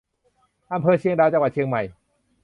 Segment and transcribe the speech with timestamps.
[0.73, 1.81] อำเภอเชียงดาว จังหวัดเชียงใหม่